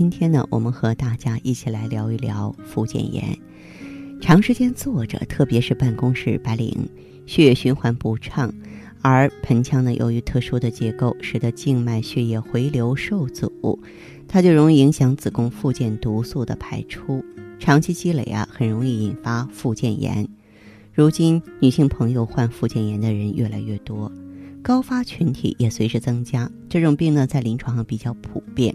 [0.00, 3.38] 今天呢，我们和大家一起来聊一聊附件炎。
[4.18, 6.88] 长时间坐着，特别是办公室白领，
[7.26, 8.50] 血液循环不畅，
[9.02, 13.78] 而盆腔呢，由于特殊的结构，使得静脉血液回流受阻，
[14.26, 17.22] 它就容易影响子宫附件毒素的排出。
[17.58, 20.26] 长期积累啊，很容易引发附件炎。
[20.94, 24.10] 如今，女性朋友患附件炎的人越来越多，
[24.62, 26.50] 高发群体也随之增加。
[26.70, 28.74] 这种病呢，在临床上比较普遍。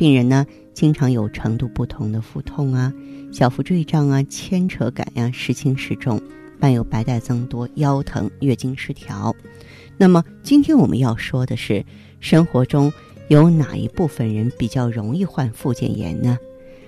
[0.00, 2.90] 病人呢，经常有程度不同的腹痛啊、
[3.30, 6.18] 小腹坠胀啊、牵扯感呀、时轻时重，
[6.58, 9.36] 伴有白带增多、腰疼、月经失调。
[9.98, 11.84] 那么，今天我们要说的是，
[12.18, 12.90] 生活中
[13.28, 16.38] 有哪一部分人比较容易患附件炎呢？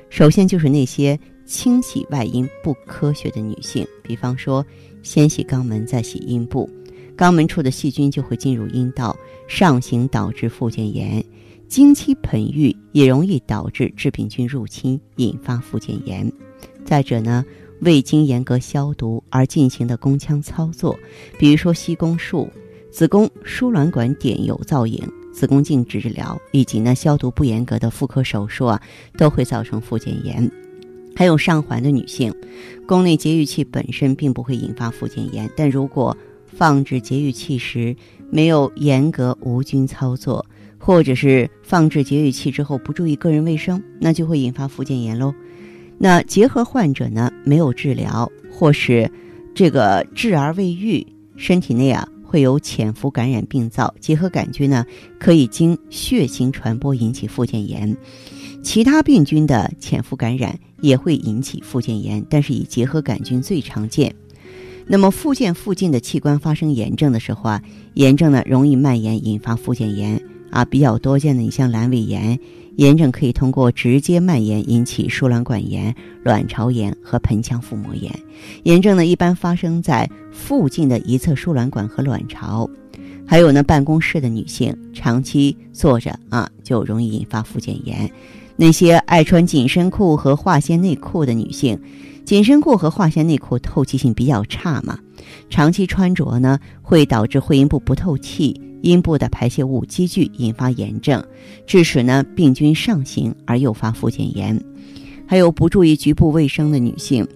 [0.08, 4.64] 首先就是那些清洗外阴不科学的女性，比方说，
[5.02, 6.66] 先洗肛门再洗阴部，
[7.14, 9.14] 肛门处的细菌就会进入阴道，
[9.46, 11.22] 上行导致附件炎。
[11.72, 16.30] 经期盆浴也容易导致致病菌入侵，引发附件炎。
[16.84, 17.42] 再者呢，
[17.80, 20.94] 未经严格消毒而进行的宫腔操作，
[21.38, 22.46] 比如说吸宫术、
[22.90, 28.82] 子宫输卵管点油造影、子宫镜治疗，以及呢消毒不严格的妇科手术啊，
[29.16, 30.46] 都会造成附件炎。
[31.16, 32.30] 还有上环的女性，
[32.86, 37.96] 宫内节育器本身并不会引发附件炎，但如果放置节育器时
[38.28, 40.44] 没有严格无菌操作。
[40.84, 45.32] 或者是放置节育器之后不注意个人卫生，那就会引发附件炎喽。
[45.96, 49.08] 那结核患者呢，没有治疗或是
[49.54, 54.84] 这个治而未愈，身体内啊会有潜伏感染病灶，结核杆菌呢
[55.20, 57.96] 可以经血型传播引起附件炎。
[58.60, 64.12] 其他病菌的潜伏感染也会引起附件炎，但是以结核杆菌最常见。
[64.84, 67.62] 那么附件附近的器官发生炎症的时候啊，
[67.94, 70.20] 炎症呢容易蔓延，引发附件炎。
[70.52, 72.38] 啊，比较多见的，你像阑尾炎，
[72.76, 78.14] 炎症可以通过直接蔓延引起输卵管炎、卵巢炎和盆腔腹膜炎。
[78.64, 82.68] 炎症呢，一般发生在附近的一侧输卵管和卵巢。
[83.26, 88.10] 还有呢，办公室的女性长期坐着啊，就容易引发附件炎。
[88.54, 91.80] 那些爱穿紧身裤和化纤内裤的女性，
[92.26, 94.98] 紧身裤和化纤内裤透气性比较差嘛，
[95.48, 98.60] 长期穿着呢，会导致会阴部不透气。
[98.82, 101.24] 阴部的排泄物积聚，引发炎症，
[101.66, 104.62] 致使呢病菌上行而诱发附件炎。
[105.26, 107.26] 还有不注意局部卫生的女性，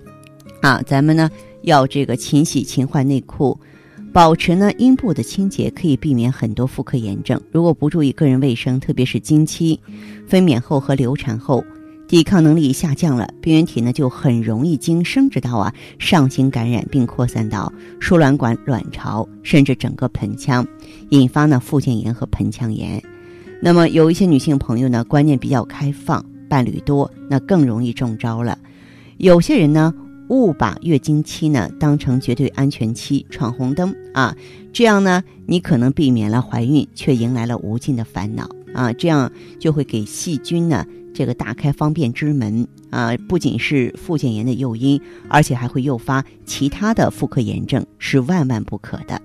[0.61, 1.31] 啊，咱们呢
[1.63, 3.59] 要这个勤洗勤换内裤，
[4.13, 7.41] 保持呢阴部的清洁，可以避免很多妇科炎症。
[7.51, 9.81] 如果不注意个人卫生，特别是经期、
[10.27, 11.65] 分娩后和流产后。
[12.09, 20.65] 抵抗能力下降了，病原体呢就很容易经生殖道啊上行感染，并扩散到输卵管、卵巢，甚至整个盆腔，
[21.11, 23.03] 引发呢附件炎和盆腔炎。
[23.61, 28.57] 那么有一些女性朋友呢观念比较开放，伴侣多，那更容易中招了。
[29.17, 29.93] 有些人呢
[30.29, 34.37] 误把月经期呢当成绝对安全期，闯红灯啊，
[34.73, 40.87] 这样呢你可能避免了怀孕，却迎来了无尽的烦恼啊，这样就会给细菌呢。
[41.15, 45.01] 这个打开方便之门啊，不仅是附件炎的诱因，
[45.31, 49.21] 而且还会诱发其他的妇科炎症，是万万不可的。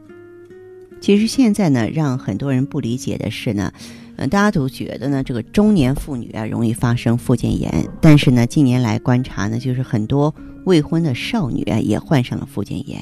[1.02, 3.74] 其实现在呢，让很多人不理解的是呢，
[4.16, 10.34] 嗯，大家都觉得呢，这个中年妇女啊容易发生附件炎，但是呢，近年来观察呢，就是很多
[10.66, 13.02] 未婚的少女啊也患上了附件炎。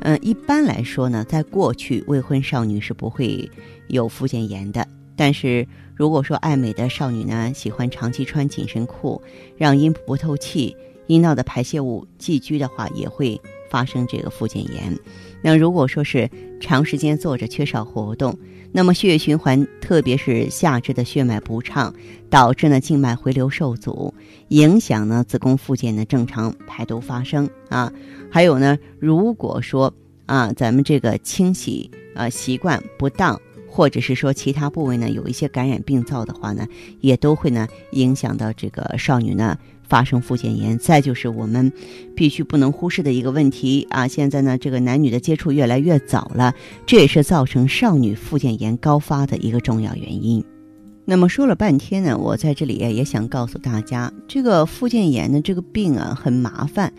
[0.00, 3.50] 嗯，一般来说呢，在过去未婚少女是不会
[3.88, 4.86] 有附件炎的。
[5.16, 9.20] 但是如果说爱美的少女呢，喜欢长期穿紧身裤，
[9.56, 10.76] 让阴部不透气，
[11.06, 13.40] 阴道的排泄物积聚的话，也会
[13.70, 14.98] 发生这个附件炎。
[15.42, 18.38] 那如果说是长时间坐着，缺少活动，
[18.72, 21.94] 那么血液循环，特别是下肢的血脉不畅，
[22.30, 24.14] 导致呢静脉回流受阻，
[24.48, 27.92] 影响呢子宫附件的正常排毒发生啊。
[28.30, 29.92] 还有呢，如果说
[30.26, 33.38] 啊咱们这个清洗啊习惯不当。
[33.74, 36.68] 或者是说其他部位呢有一些感染病灶的话呢，
[37.00, 40.78] 也都会呢影响到这个少女呢发生附件炎。
[40.78, 41.72] 再就是我们
[42.14, 46.54] 必须不能忽视的一个问题啊，现在呢这个男女的接触越来越早了，
[46.84, 50.44] 这也是造成少女附件炎高发的一个重要原因。
[51.06, 56.92] 那么说了半天呢，我在这里也想告诉大家，这个附件炎呢，这个病啊很麻烦，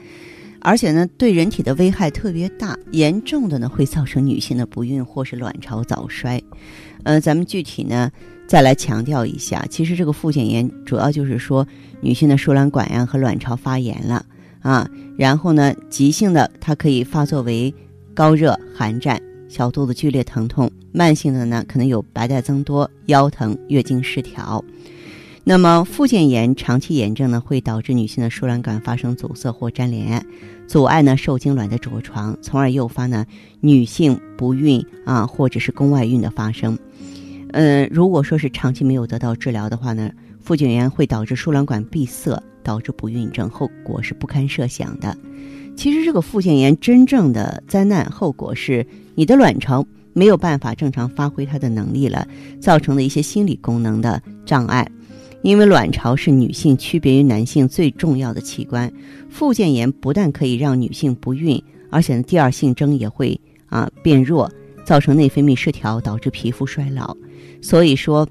[0.63, 6.41] 而且呢对人体的危害特别大，严重的呢会造成女性的不孕或是卵巢早衰。
[7.03, 8.09] 呃，咱们具体呢
[8.47, 11.67] 再来强调一下，其实这个附件炎主要就是说
[12.01, 14.25] 女性的输卵管呀和卵巢发炎了
[14.61, 17.73] 啊，然后呢急性的它可以发作为
[18.13, 19.21] 高热寒战。
[19.49, 24.63] 小肚子剧烈疼痛，慢性的呢可能有白带增多、腰疼、月经失调。
[25.43, 30.25] 那么附件炎长期炎症呢，会导致女性的输卵管发生阻塞或粘连，
[30.67, 33.25] 阻碍呢受精卵的着床，从而诱发呢
[33.59, 36.77] 女性不孕啊，或者是宫外孕的发生。
[37.51, 40.09] 嗯，如果说是长期没有得到治疗的话呢，
[40.39, 45.15] 附件炎会导致输卵管闭塞，导致不孕症，后果是不堪设想的。
[45.75, 48.85] 其实这个附件炎真正的灾难后果是。
[49.15, 52.27] 你的卵巢没有办法正常发挥它的能力了，
[52.59, 54.89] 造成的一些心理功能的障碍。
[55.43, 58.91] 因为卵巢是女性区别于男性最重要的器官，
[59.29, 61.61] 附件炎不但可以让女性不孕，
[61.91, 64.49] 而且呢，第二性征也会啊变弱，
[64.83, 67.15] 造成内分泌失调，导致皮肤衰老。
[67.61, 68.27] 所以说，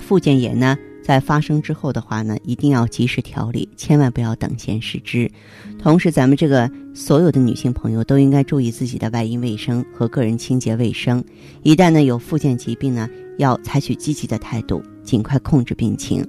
[0.00, 0.76] 附件炎呢。
[1.00, 5.30] 在发生之后的话呢，一定要及时调理，千万不要等闲视之。
[5.78, 11.24] 同时，咱们这个所有的女性朋友都应该注意自己的外阴卫生和个人清洁卫生。
[11.62, 13.08] 一旦呢有附件疾病呢，
[13.38, 16.22] 要采取积极的态度，尽快控制病情。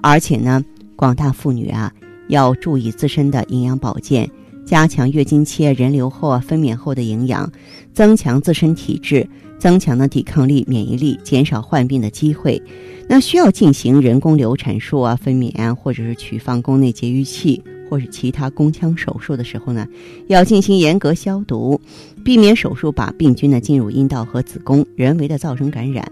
[0.00, 1.92] 而且呢，广大妇女啊，
[2.28, 4.30] 要注意自身的营养保健，
[4.64, 7.50] 加强月经期、人流后啊、分娩后的营养，
[7.92, 9.28] 增强自身体质。
[9.58, 12.62] 增强呢抵抗力、免疫力，减少患病的机会。
[13.06, 19.86] 那需要进行人工流产术啊、分娩啊，或者是取放宫内节育器，或是其他宫腔手术的时候呢，
[20.28, 21.78] 要进行严格消毒，
[22.24, 26.10] 避免手术把病菌呢进入阴道和子宫，人为的造成感染。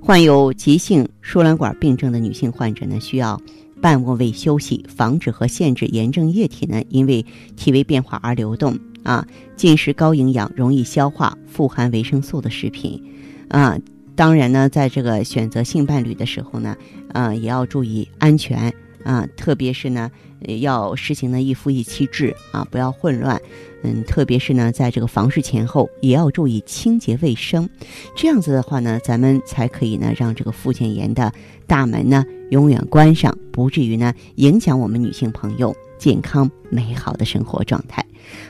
[0.00, 3.40] 患有急性输卵管病症的女性患者呢，需要
[3.80, 7.24] 半卧位休息，防止和限制炎症液体呢因为
[7.56, 8.78] 体位变化而流动。
[9.02, 9.26] 啊，
[9.56, 13.02] 进食高营养、容易消化、富含维生素的食品，
[13.48, 13.78] 啊，
[14.14, 16.76] 当然呢，在这个选择性伴侣的时候呢，
[17.14, 18.70] 啊，也要注意安全
[19.02, 20.10] 啊，特别是呢，
[20.60, 23.40] 要实行呢一夫一妻制啊，不要混乱，
[23.82, 27.68] 嗯，特别是呢，在这个房事前后也要注意清洁卫生，
[28.16, 31.32] 这样子的话呢，咱们才可以呢，让这个附件炎的
[31.66, 38.04] 大门呢永远关上，不至于呢影响我们女性朋友健康美好的生活状态。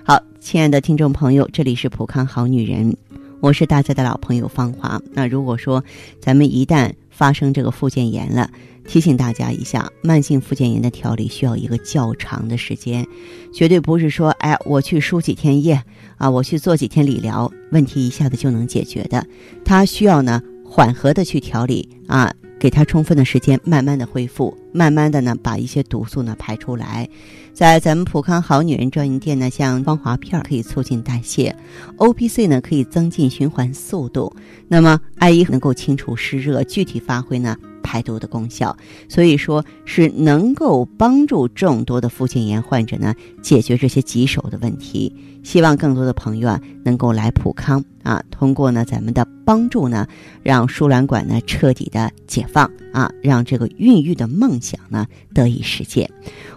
[0.04, 0.20] 好。
[0.42, 2.96] 亲爱的听众朋友，这里是普康好女人，
[3.40, 4.98] 我是大家的老朋友芳华。
[5.12, 5.84] 那如果说
[6.18, 6.90] 咱们一旦
[7.20, 8.50] 发生这个附件炎了，
[8.86, 13.06] 提醒大家一下，慢性附件炎的调理需要一个较长的时间，
[13.52, 15.82] 绝对不是说，哎，我去输几天液
[16.16, 19.26] 啊，我去做几天理疗，问题一下子就能解决的。
[19.66, 22.32] 它需要呢缓和的去调理啊。
[22.60, 27.08] 给他充分的时间，慢慢的恢复，慢慢的呢，把一些毒素呢排出来。
[27.54, 31.56] 在咱们普康好女人专营店呢，像芳华片可以促进代谢
[31.96, 34.30] ，O P C 呢可以增进循环速度，
[34.68, 37.56] 那么艾依能够清除湿热，具体发挥呢。
[37.90, 38.76] 排毒的功效，
[39.08, 45.12] 所以说是能够帮助众多的附件炎患者呢解决这些棘手的问题。
[45.42, 50.06] 希望更多的朋友啊能够来普康啊，通过呢咱们的帮助呢，
[50.44, 55.04] 让输卵管呢彻底的解放啊，让这个孕育的梦想呢
[55.34, 56.08] 得以实现。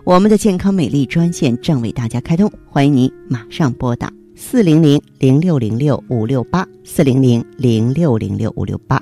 [0.04, 9.02] 我们的健康美丽专线正为大家开通，欢迎您马上拨打四零零零六零六五六八四零零零六零六五六八。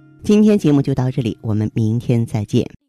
[0.23, 2.80] 今天节目就到这里，我们明天再见。